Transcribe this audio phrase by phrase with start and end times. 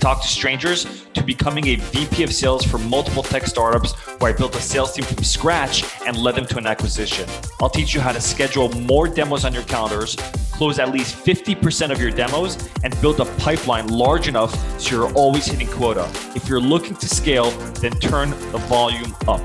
[0.00, 4.36] talk to strangers to becoming a VP of sales for multiple tech startups where I
[4.36, 7.28] built a sales team from scratch and led them to an acquisition.
[7.60, 10.16] I'll teach you how to schedule more demos on your calendars,
[10.52, 15.12] close at least 50% of your demos, and build a pipeline large enough so you're
[15.14, 16.10] always hitting quota.
[16.34, 17.50] If you're looking to scale,
[17.82, 19.42] then turn the volume up.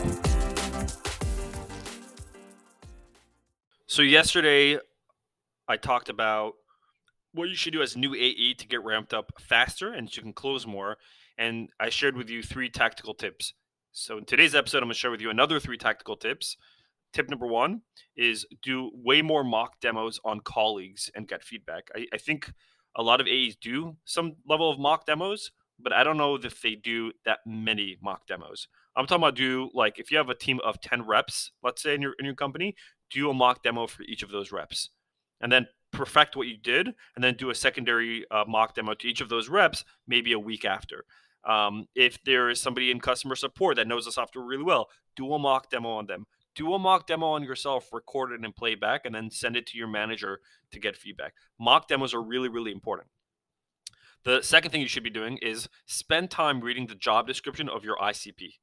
[3.87, 4.77] So, yesterday
[5.67, 6.55] I talked about
[7.35, 10.23] what you should do as new AE to get ramped up faster and so you
[10.23, 10.97] can close more.
[11.37, 13.53] And I shared with you three tactical tips.
[13.91, 16.57] So in today's episode, I'm going to share with you another three tactical tips.
[17.13, 17.81] Tip number one
[18.17, 21.89] is do way more mock demos on colleagues and get feedback.
[21.95, 22.51] I, I think
[22.95, 26.61] a lot of AEs do some level of mock demos, but I don't know if
[26.61, 28.67] they do that many mock demos.
[28.95, 31.93] I'm talking about do like if you have a team of 10 reps, let's say
[31.95, 32.75] in your in your company,
[33.11, 34.89] do a mock demo for each of those reps.
[35.41, 39.07] And then perfect what you did and then do a secondary uh, mock demo to
[39.07, 41.05] each of those reps maybe a week after.
[41.43, 45.31] Um, if there is somebody in customer support that knows the software really well do
[45.33, 46.25] a mock demo on them.
[46.55, 49.67] Do a mock demo on yourself record it and play back and then send it
[49.67, 50.39] to your manager
[50.71, 51.33] to get feedback.
[51.59, 53.09] Mock demos are really really important.
[54.23, 57.83] The second thing you should be doing is spend time reading the job description of
[57.83, 58.53] your icp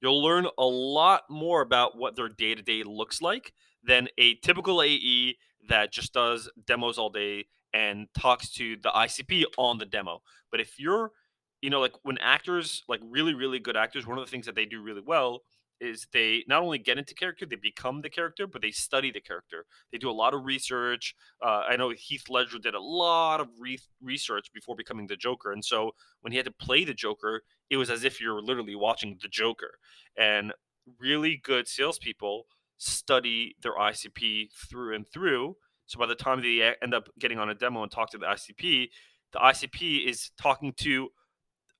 [0.00, 5.36] you'll learn a lot more about what their day-to-day looks like than a typical ae
[5.68, 10.22] that just does demos all day and talks to the ICP on the demo.
[10.50, 11.12] But if you're,
[11.60, 14.54] you know, like when actors, like really, really good actors, one of the things that
[14.54, 15.42] they do really well
[15.78, 19.20] is they not only get into character, they become the character, but they study the
[19.20, 19.66] character.
[19.92, 21.14] They do a lot of research.
[21.44, 25.52] Uh, I know Heath Ledger did a lot of re- research before becoming the Joker.
[25.52, 25.90] And so
[26.22, 29.28] when he had to play the Joker, it was as if you're literally watching the
[29.28, 29.78] Joker.
[30.16, 30.52] And
[30.98, 32.46] really good salespeople
[32.78, 35.56] study their ICP through and through.
[35.86, 38.26] So by the time they end up getting on a demo and talk to the
[38.26, 38.88] ICP,
[39.32, 41.08] the ICP is talking to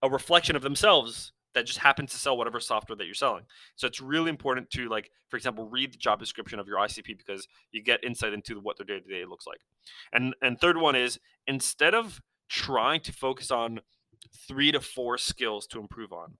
[0.03, 3.45] a reflection of themselves that just happens to sell whatever software that you're selling.
[3.77, 7.17] So it's really important to like, for example, read the job description of your ICP
[7.17, 9.61] because you get insight into what their day to day looks like.
[10.13, 13.81] And and third one is instead of trying to focus on
[14.47, 16.35] three to four skills to improve on,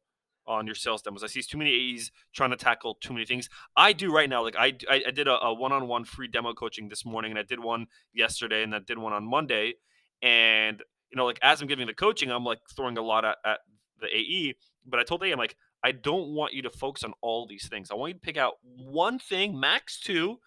[0.47, 1.25] on your sales demos.
[1.25, 3.49] I see too many AEs trying to tackle too many things.
[3.77, 4.43] I do right now.
[4.43, 7.43] Like I, I, I did a, a, one-on-one free demo coaching this morning, and I
[7.43, 9.75] did one yesterday, and I did one on Monday.
[10.23, 13.39] And you know, like as I'm giving the coaching, I'm like throwing a lot at,
[13.45, 13.59] at
[14.01, 14.55] the AE.
[14.87, 17.69] But I told AE, I'm like, I don't want you to focus on all these
[17.69, 17.91] things.
[17.91, 20.39] I want you to pick out one thing, max two,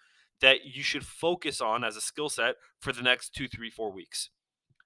[0.41, 3.91] that you should focus on as a skill set for the next two, three, four
[3.91, 4.29] weeks.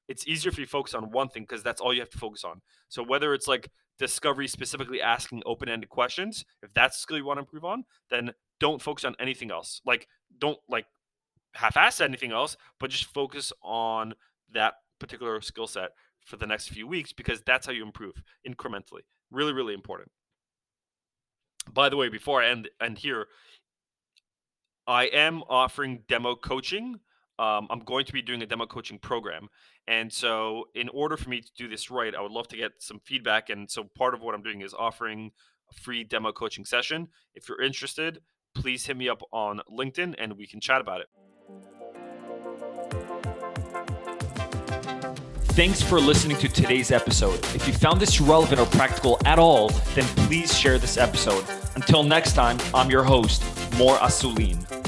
[0.07, 2.43] It's easier if you focus on one thing because that's all you have to focus
[2.43, 2.61] on.
[2.89, 7.37] So whether it's like discovery specifically asking open-ended questions if that's a skill you want
[7.37, 9.81] to improve on then don't focus on anything else.
[9.85, 10.07] Like
[10.39, 10.85] don't like
[11.53, 14.13] half-ass anything else but just focus on
[14.51, 15.91] that particular skill set
[16.25, 19.01] for the next few weeks because that's how you improve incrementally.
[19.31, 20.11] Really really important.
[21.71, 23.27] By the way before i end end here
[24.85, 26.99] i am offering demo coaching
[27.39, 29.47] um, I'm going to be doing a demo coaching program.
[29.87, 32.73] And so, in order for me to do this right, I would love to get
[32.79, 33.49] some feedback.
[33.49, 35.31] And so, part of what I'm doing is offering
[35.69, 37.07] a free demo coaching session.
[37.33, 38.19] If you're interested,
[38.53, 41.07] please hit me up on LinkedIn and we can chat about it.
[45.53, 47.37] Thanks for listening to today's episode.
[47.55, 51.45] If you found this relevant or practical at all, then please share this episode.
[51.75, 53.43] Until next time, I'm your host,
[53.77, 54.82] Mor Asulin.